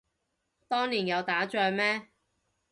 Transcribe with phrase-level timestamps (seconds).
[0.67, 2.07] 當年有打仗咩